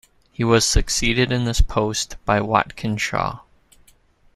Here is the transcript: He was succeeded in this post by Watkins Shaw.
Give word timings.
He 0.31 0.43
was 0.43 0.65
succeeded 0.65 1.31
in 1.31 1.45
this 1.45 1.61
post 1.61 2.15
by 2.25 2.41
Watkins 2.41 3.03
Shaw. 3.03 3.41